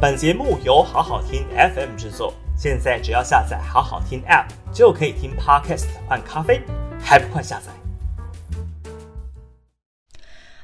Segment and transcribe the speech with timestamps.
[0.00, 6.62] 本节目由好好听 FM 制作，现在只要下载好好听 App 就可以听 Podcast 换咖啡，
[7.00, 7.72] 还不快下载？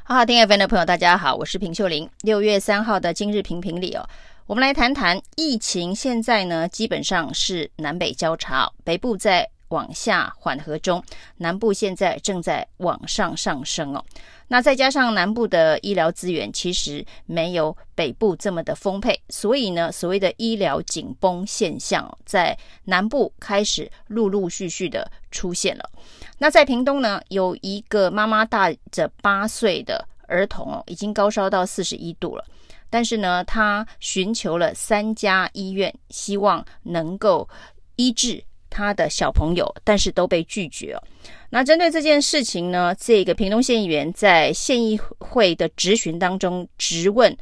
[0.05, 2.09] 好好听 FM 的朋友，大家好，我是平秀玲。
[2.21, 4.09] 六月三号的今日评评里哦，
[4.47, 5.93] 我们来谈谈疫情。
[5.93, 11.03] 现在呢，基本上是南北交叉，北部在往下缓和中，
[11.39, 14.05] 南部现在正在往上上升哦。
[14.47, 25.91] 那再加上南部的医疗资源其实没有北部这么的丰沛，所以呢，所谓的医疗紧绷现象在南部开始陆陆续续的出现了。
[26.39, 32.45] 那在屏东呢，有一个妈妈带着八岁的儿童哦，已经高烧到四十一度了，
[32.91, 37.49] 但是呢，她寻求了三家医院，希望能够
[37.97, 38.45] 医治。
[38.75, 41.03] 他的小朋友，但是都被拒绝哦。
[41.51, 47.35] 那针对这件事情呢，这个屏东县议员在县议会的质询当中质问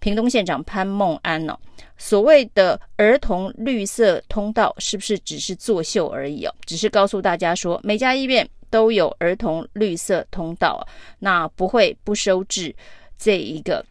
[0.00, 1.58] 屏东县长潘孟安哦，
[1.96, 6.54] 所谓的儿童绿色通道是不是只是作秀而已哦？
[6.66, 10.86] 只是告诉大家说，每家医院都有儿童绿色通道，
[11.20, 12.76] 那不会不收治
[13.16, 13.82] 这一个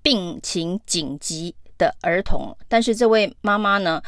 [0.00, 2.56] 病情紧急的儿童。
[2.66, 4.02] 但是这位妈妈呢？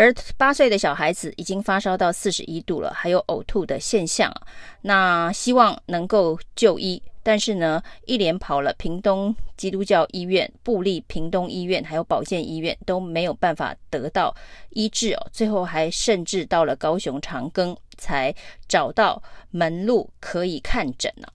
[0.00, 4.32] 而八岁的小孩子已经发烧到四十一度了，还有呕吐的现象。
[4.80, 14.34] 那希望能够就医，但是呢，一连跑了屏东基督教医院、布立屏东医院，还有保健医院，都没有办法得到
[14.70, 15.26] 医治哦。
[15.30, 18.34] 最后还甚至到了高雄长庚，才
[18.66, 21.28] 找到门路可以看诊呢。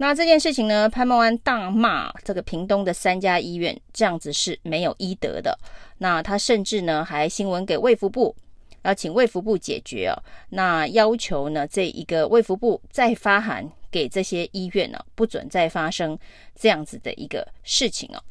[0.00, 5.58] 那这件事情呢，潘孟安大骂这个屏东的三家医院，这样子是没有医德的。
[5.98, 8.34] 那他甚至呢还新闻给卫福部，
[8.82, 10.14] 要请卫福部解决哦。
[10.50, 16.16] 那要求呢这一个卫福部再发函给这些医院呢，不准再发生
[16.54, 18.22] 这样子的一个事情哦。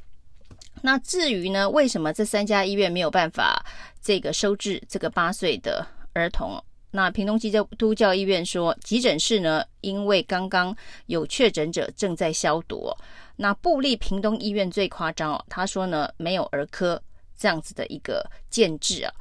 [0.81, 3.61] 那至于呢，为什么这三家医院没有办法
[4.01, 6.63] 这个收治这个八岁的儿童？
[6.91, 10.75] 那屏东基督教医院说，急诊室呢，因为刚刚
[11.07, 12.89] 有确诊者正在消毒。
[13.35, 17.01] 那布立屏东医院最夸张哦，他说呢，没有儿科
[17.37, 19.13] 这样子的一个建制啊。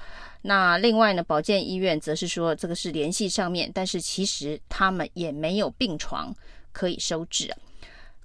[0.42, 6.34] 那另外呢，保健医院则是说，这个是联系上面，但是其实他们也没有病床
[6.72, 7.58] 可以收治啊。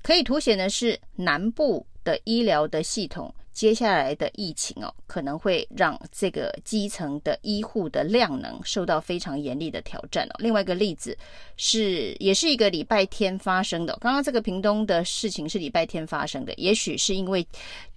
[0.03, 3.33] 可以凸显的是，南部的医疗的系统。
[3.53, 10.35] 接下来的疫情哦，可能会让这个基层的医护的量能受到非常严厉的挑战哦。
[10.39, 11.15] 另外一个例子
[11.57, 13.97] 是，也是一个礼拜天发生的。
[13.99, 17.45] 刚刚这个屏东的事情是礼拜天发生的，也许是因为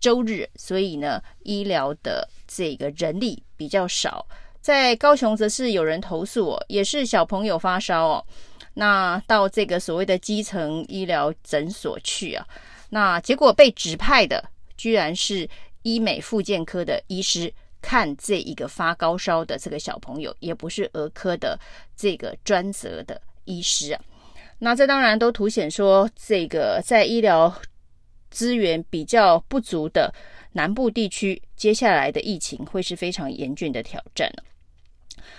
[0.01, 4.27] 周日，所以呢，医疗的这个人力比较少。
[4.61, 8.27] 在高雄则是有人投诉哦，也是小朋友发烧哦，
[8.75, 12.47] 那到这个所谓的基层医疗诊所去啊，
[12.91, 14.45] 那结果被指派的。
[14.77, 15.49] 居然是
[15.83, 21.59] 医美复健科的医师看这一个发高烧的这个小朋友，也不是儿科的
[21.97, 24.01] 这个专责的医师啊。
[24.59, 27.55] 那这当然都凸显说，这个在医疗
[28.31, 30.15] 资源比较不足的
[30.53, 34.45] 南部地区，接下来的疫情会是非常严峻的挑战了。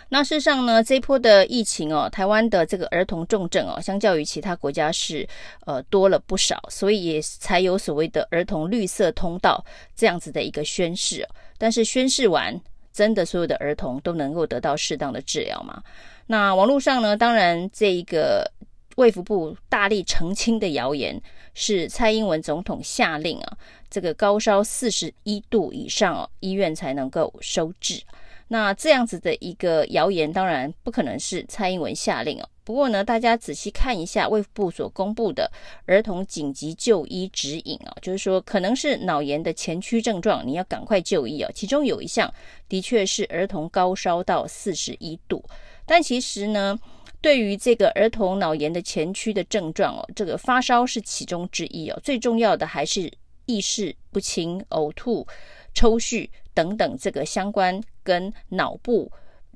[0.09, 5.27] 那事实上呢，这一波的疫情哦，台湾的这个儿童重症哦，相较于其他国家是
[5.65, 9.63] 呃多了不少，所以也才有所谓的儿童绿色通道
[9.95, 11.27] 这样子的一个宣示。
[11.57, 12.59] 但是宣示完，
[12.93, 15.81] 真的所有的儿童都能够得到适当的治疗吗？
[16.27, 18.49] 那网络上呢，当然这一个
[18.95, 21.21] 卫福部大力澄清的谣言
[21.53, 23.57] 是蔡英文总统下令啊，
[23.89, 28.01] 这个高烧四十一度以上哦，医院才能够收治。
[28.47, 32.47] 那这样子的一个谣言，当然不可能是蔡英文下令哦。
[32.63, 35.51] 不过呢，大家仔细看一下卫福部所公布的
[35.85, 41.49] 儿童紧急就医指引啊，就是说可能是脑炎的前驱症状，你要赶快就医啊。
[41.53, 42.31] 其中有一项
[42.69, 45.43] 的确是儿童高烧到四十一度，
[45.85, 46.77] 但其实呢，
[47.21, 53.11] 对于这个儿童脑炎的前驱的症状哦，这个发烧是其中之一哦，最重要的还是
[53.45, 55.25] 意识不清、呕吐、
[55.73, 56.29] 抽搐。
[56.55, 59.11] 等等，这个相关跟脑部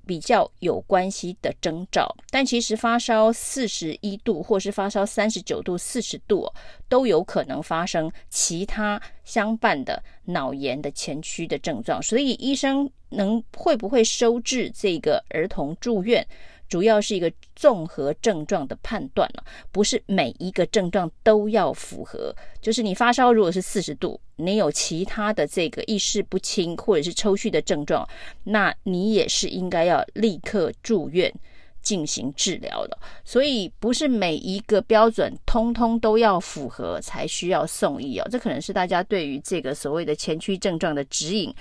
[0.05, 6.51] 比较有关系的征兆，但其实发烧四十一度，或是发烧三十九度、四十度，
[6.87, 12.01] 都有可能发生其他相伴的脑炎的前驱的症状。
[12.01, 16.25] 所以，医生能会不会收治这个儿童住院？
[16.69, 22.33] 主要是一个综合症状的判断了，不是每一个症状都要符合。
[22.61, 28.07] 就是你发烧如果是四十度，你有其他的这个意识不清或者是抽搐的症状，
[28.43, 31.33] 那你也是应该要立刻住院
[31.81, 38.27] 进行治疗的，所以不是每一个标准通通都要符合才需要送医哦。
[38.29, 41.53] 这可能是大家对于这个所谓的前驱症状的指引，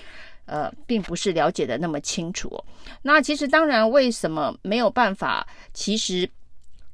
[0.48, 2.50] 呃，并不是了解的那么清楚。
[3.02, 5.46] 那其实当然，为什么没有办法？
[5.72, 6.28] 其实。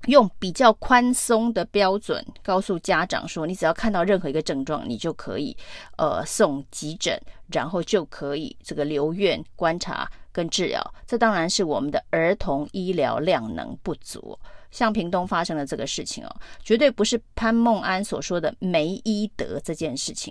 [0.08, 5.56] 用比较宽松的标准告诉家长说，你只要看到任何一个症状，你就可以
[5.96, 7.18] 呃送急诊，
[7.50, 10.94] 然后就可以这个留院观察跟治疗。
[11.06, 14.38] 这当然是我们的儿童医疗量能不足。
[14.70, 20.30] 像屏东发生的这个事情哦，绝对不是潘孟安所说的没医德这件事情。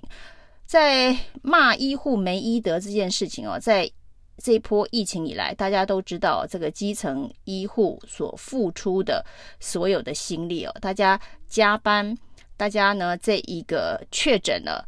[0.66, 3.92] 在骂医护没医德这件事情哦，在。
[4.38, 9.24] 这一波疫情以来，大家都知道这个基层医护所付出的
[9.60, 11.18] 所有的心力哦，大家
[11.48, 12.18] 加班，
[12.58, 14.86] 大家呢这一个确诊了，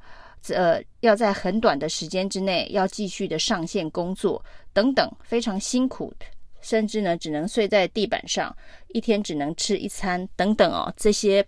[0.49, 4.43] 呃，要在很短的时间之内要继续的上线工作
[4.73, 6.11] 等等，非常辛苦，
[6.59, 8.53] 甚至呢只能睡在地板上，
[8.93, 11.45] 一天只能吃一餐等等哦，这些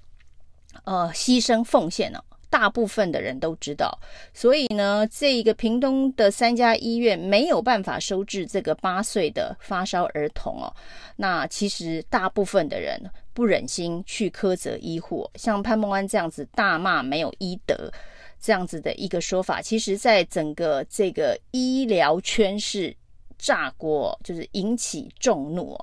[0.84, 2.27] 呃牺牲奉献呢、哦。
[2.50, 4.00] 大部分的人都知道，
[4.34, 10.74] 所以呢，这个屏东的三家医院没有办法收治这个八岁的发烧儿童哦。
[11.16, 13.00] 那其实大部分的人
[13.34, 17.92] 不忍心去苛责医护，像潘孟安这样子大骂没有医德
[18.42, 22.97] 这样子的一个说法，其实在整个这个医疗圈是。
[23.38, 25.78] 炸锅就是引起众怒，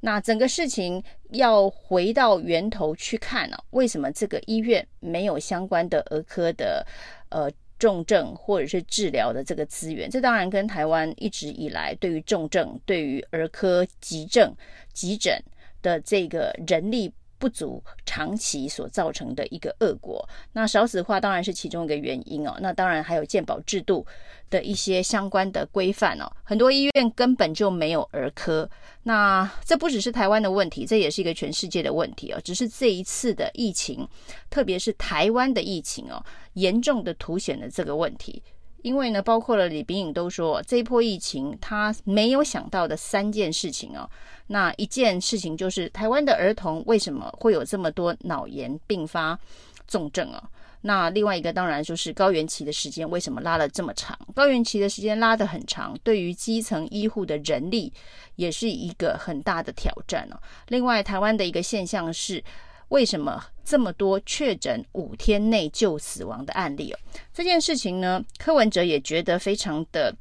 [0.00, 3.56] 那整个事情要回到源头去看呢？
[3.70, 6.86] 为什么这个医院没有相关的儿科的
[7.28, 10.08] 呃重症或者是治疗的这个资源？
[10.08, 14.54] 这当然跟台湾一直以来对于重症、对于儿科急症
[14.92, 15.42] 急诊
[15.82, 17.12] 的这个人力。
[17.40, 22.54] 不足长期所造成的一个恶果，那少子化当然是其中一个原因哦。
[22.60, 24.06] 那当然还有健保制度
[24.50, 26.30] 的一些相关的规范哦。
[26.44, 28.68] 很多医院根本就没有儿科，
[29.04, 32.40] 那这不只是台湾的问题，这也是一个全世界的问题哦。
[32.44, 34.06] 只是这一次的疫情，
[34.50, 36.22] 特别是台湾的疫情哦，
[36.52, 38.42] 严重的凸显了这个问题。
[38.82, 44.08] 因为呢，包括了李炳颖都说，这一波疫情他没有想到的三件事情哦。
[44.46, 49.38] 那一件事情就是台湾的儿童为什么会有这么多脑炎并发
[49.86, 50.42] 重症啊？
[50.82, 54.18] 那另外一个当然就是高原期的时间为什么拉了这么长？
[54.34, 57.92] 高原期的时间拉得很长，对于基层医护的人力
[58.36, 60.40] 也是一个很大的挑战哦。
[60.68, 62.42] 另外，台湾的一个现象是。
[62.90, 66.98] 为什么这么多确诊五天内就死亡的案例哦？
[67.32, 70.14] 这件事情呢，柯文哲也觉得非常的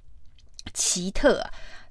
[0.73, 1.43] 奇特。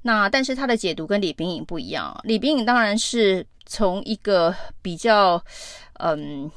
[0.03, 2.19] 那但是他的解读跟李炳颖不一样。
[2.25, 5.45] 李炳颖当然是从一个比较
[5.95, 6.51] 嗯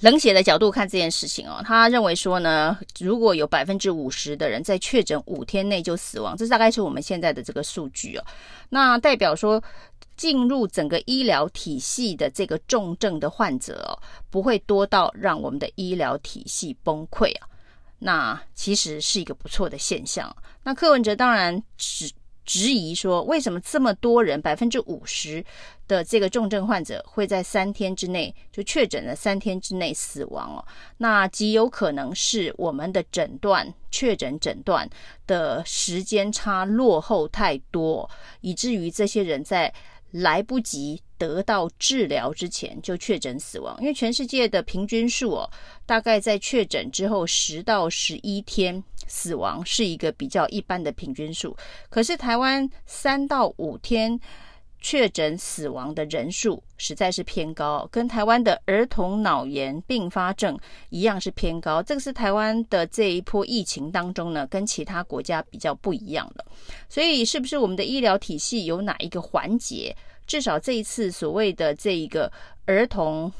[0.00, 1.62] 冷血的角度看这件事情哦。
[1.64, 8.24] 他认为说呢，如果有百分之五十的人在确诊五天内就死亡，这大概是我们现在的这个数据哦。
[8.70, 9.62] 那代表说。
[10.18, 13.94] 进入整个医疗体系的这个重症的患者哦，
[14.30, 17.46] 不会多到让我们的医疗体系崩溃啊。
[18.00, 20.34] 那其实是一个不错的现象。
[20.64, 22.10] 那柯文哲当然质
[22.48, 25.44] 质疑说，为什么这么多人百分之五十
[25.86, 30.64] 的这个重症患者会在三天之内就确诊了三天之内死亡哦？
[30.96, 34.88] 那极有可能是我们的诊断确诊诊断
[35.26, 38.08] 的时间差落后太多，
[38.40, 39.70] 以至于这些人在。
[40.10, 45.50] 来不及得到治疗之前就确诊死亡，因为全世界的平均数哦，
[45.84, 51.56] 大概在确诊之后十到十一天死亡是一个比较一般的平均数。
[51.90, 54.20] 可是台湾三到五天
[54.80, 60.56] 确诊死亡的人数实在是偏高，跟台湾的儿童脑炎并发症
[60.90, 61.82] 一样是偏高。
[61.82, 66.46] 这个是台湾的这一波疫情当中呢，跟其他国家比较不一样的。
[66.88, 69.96] 所以，是不是我们的医疗体系有哪一个环节，
[70.28, 72.30] 至少这一次所谓的这一个
[72.66, 73.32] 儿童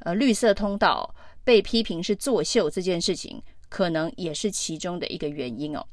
[0.00, 3.42] 呃绿色通道被批评是作秀这件事情，
[3.74, 5.84] 可能也是其中的一个原因哦。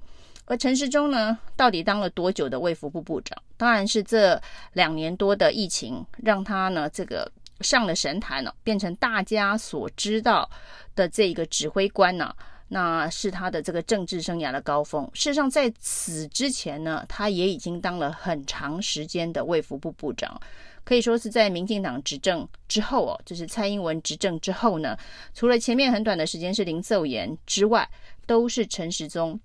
[0.45, 3.35] 而陈时中呢，到底当了多久的卫福部部长？
[3.57, 4.39] 当然是这
[4.73, 10.47] 两年多的疫情，让他呢这个上了神坛了，变成大家所知道
[10.93, 12.31] 的这个指挥官呢，
[12.73, 15.03] 那是他的这个政治生涯的高峰。
[15.13, 20.39] 事实上，在此之前呢，他也已经当了很长时间的卫福部部长，
[20.85, 24.97] 可以说是在民进党执政之后哦，就是蔡英文执政之后呢，
[25.33, 27.85] 除了前面很短的时间是林奏妍之外，
[28.25, 29.37] 都是陈时中。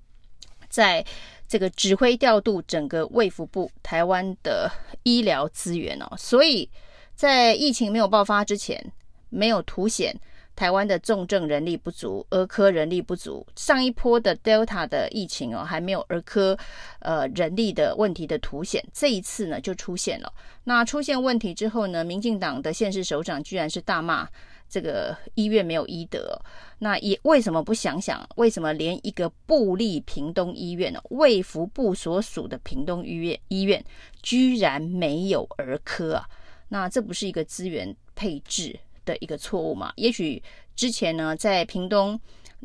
[0.68, 1.04] 在
[1.48, 4.70] 这个指挥调度整个卫福部台湾的
[5.02, 6.70] 医疗资源哦，所以
[7.16, 8.92] 在疫情没有爆发之前，
[9.30, 10.14] 没有凸显
[10.56, 13.46] 台湾的重症人力不足，儿科人力不足。
[13.54, 16.58] 上一波的 Delta 的疫情哦，还没有儿科
[17.00, 20.32] 呃人力的问题的凸显，这一次呢就出现了。
[20.64, 24.26] 那出现问题之后呢，民进党的县市首长居然是大骂
[24.68, 26.40] 这个医院没有医德。
[26.78, 33.84] 那也为什么不想想，为什么连一个布立屏东医院呢，卫福部所属的屏东医院医院
[34.22, 36.26] 居然没有儿科啊？
[36.68, 39.90] 那这不是一个资源配置的一个错误嘛？
[39.96, 40.42] 也许
[40.74, 42.20] 之前呢，在屏东，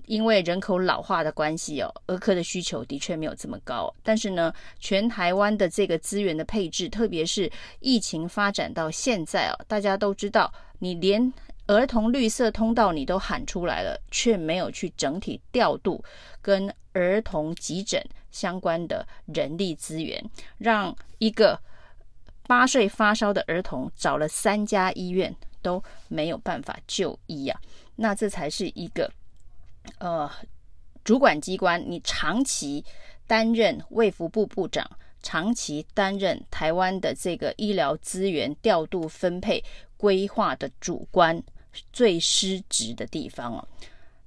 [0.08, 3.94] 因为人口老化的关系哦，儿科的需求的确没有这么高。
[4.04, 11.32] 但是呢，全台湾的这个资源的配置，特别是疫情发展到现在哦，大家都知道，你连
[11.68, 16.04] 儿童绿色通道你都喊出来了，却没有去整体调度
[16.42, 20.22] 跟儿童急诊相关的人力资源，
[20.58, 21.58] 让一个
[22.48, 25.34] 八岁发烧的儿童找了三家医院。
[25.62, 27.60] 都没有办法就医啊，
[27.96, 29.12] 那这才是一个
[30.00, 30.30] 呃
[31.04, 32.84] 主管机关，你长期
[33.26, 34.88] 担任卫福部部长，
[35.24, 39.64] 长期担任台湾的这个医疗资源调度分配
[39.98, 41.42] 规划的主观，
[41.92, 43.68] 最失职的地方哦。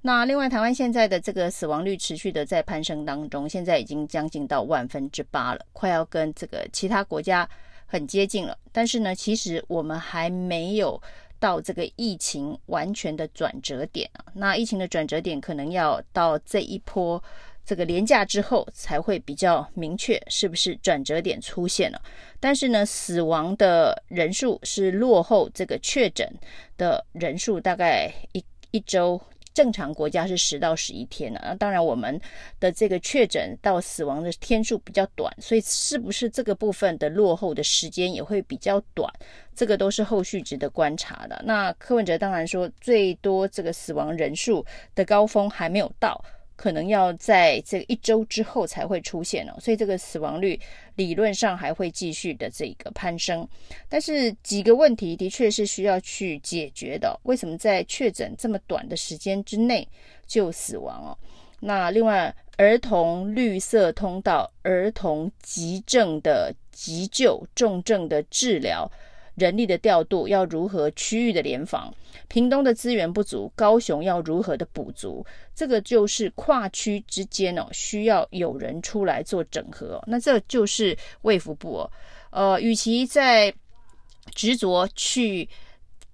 [0.01, 7.49] 那另外，台湾现在的这个死亡率持续的在攀升当中，现在已经将近到万分之八了，快要跟这个其他国家
[7.85, 8.57] 很接近了。
[8.73, 11.01] 但是呢，其实我们还没有。
[11.39, 17.21] 到这个疫情完全的转折点啊，那疫情的转折点可能要到这一波
[17.65, 22.01] 这个廉价之后才会比较明确，是不是转折点出现了？
[22.39, 26.31] 但是呢，死亡的人数是落后这个确诊
[26.77, 29.21] 的人数大概一一周。
[29.55, 32.19] 正常国家是十到十一天的，那当然我们
[32.59, 39.09] 的这个确诊到死亡的天数比较短，所以是不是这个部分的落后的时间也会比较短？
[39.55, 41.41] 这个都是后续值得观察的。
[41.45, 46.21] 那柯文哲当然说，最多这个死亡人数的高峰还没有到。
[46.55, 50.59] 可能要在这一周之后才会出现哦，所以这个死亡率
[50.95, 53.47] 理论上还会继续的这个攀升。
[53.89, 57.19] 但是几个问题的确是需要去解决的。
[57.23, 59.87] 为什么在确诊这么短的时间之内
[60.25, 61.17] 就死亡哦？
[61.59, 68.89] 那另外，儿童绿色通道、儿童急症的急救、重症的治疗。
[69.35, 70.89] 人力的调度要如何？
[70.91, 71.93] 区域的联防，
[72.27, 75.25] 屏东的资源不足，高雄要如何的补足？
[75.53, 80.01] 这个就是跨区之间哦，需要有人出来做整合。
[80.07, 81.91] 那这就是卫福部哦，
[82.31, 83.53] 呃，与其在
[84.33, 85.47] 执着去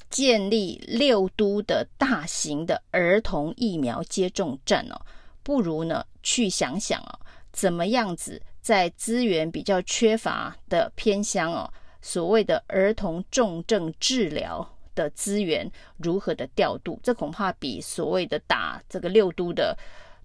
[0.09, 4.99] 建立六都的大型的儿童疫苗接种站哦，
[5.43, 7.19] 不如呢去想想哦，
[7.51, 11.71] 怎么样子在资源比较缺乏的偏乡哦。
[12.01, 19.77] 所谓的儿童重症治疗的资源如何的调度，这恐怕比所谓的打这个六都的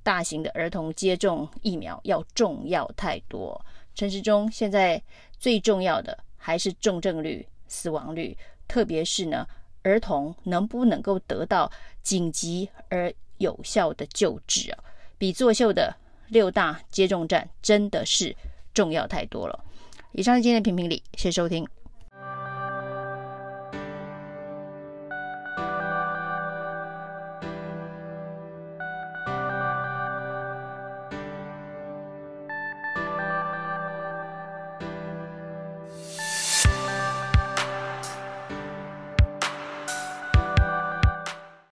[0.02, 3.60] 大型的儿童接种疫苗要重要太多。
[3.94, 5.02] 陈时中现在
[5.38, 9.46] 最重要的还是重症率、死亡率，特别是呢，
[9.82, 11.70] 儿童能不能够得到
[12.02, 14.78] 紧急而有效的救治啊？
[15.18, 15.94] 比作秀的
[16.28, 18.34] 六大接种站真的是
[18.74, 19.64] 重要太多了。
[20.16, 21.66] 以上是今天的评评理，谢谢收听。